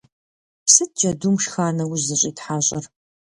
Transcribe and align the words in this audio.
Сыт 0.73 0.91
джэдум 0.97 1.35
шха 1.43 1.67
нэужь 1.77 2.03
зыщӀитхьэщӀыр? 2.07 2.85